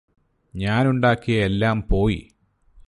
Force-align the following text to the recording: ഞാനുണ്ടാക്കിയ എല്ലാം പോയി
ഞാനുണ്ടാക്കിയ 0.53 1.43
എല്ലാം 1.43 1.87
പോയി 1.89 2.21